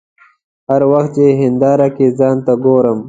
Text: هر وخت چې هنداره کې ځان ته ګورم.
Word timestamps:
هر 0.69 0.81
وخت 0.91 1.11
چې 1.17 1.25
هنداره 1.41 1.87
کې 1.95 2.07
ځان 2.19 2.37
ته 2.45 2.53
ګورم. 2.63 2.99